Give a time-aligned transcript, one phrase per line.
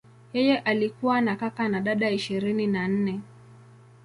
[0.33, 3.19] Yeye alikuwa na kaka na dada ishirini na nne.